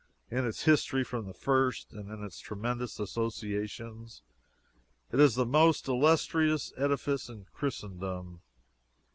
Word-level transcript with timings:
In 0.31 0.47
its 0.47 0.63
history 0.63 1.03
from 1.03 1.27
the 1.27 1.33
first, 1.35 1.93
and 1.93 2.09
in 2.11 2.23
its 2.23 2.39
tremendous 2.39 2.99
associations, 2.99 4.23
it 5.11 5.19
is 5.19 5.35
the 5.35 5.45
most 5.45 5.87
illustrious 5.87 6.73
edifice 6.75 7.29
in 7.29 7.45
Christendom. 7.53 8.41